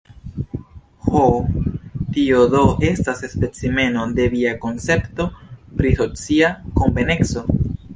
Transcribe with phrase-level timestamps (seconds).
[1.09, 1.21] Ho,
[2.15, 2.63] tio, do,
[2.93, 5.31] estas specimeno de via koncepto
[5.79, 7.51] pri socia konveneco?